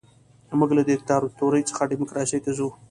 [0.59, 2.67] موږ له دیکتاتورۍ څخه ډیموکراسۍ ته ځو.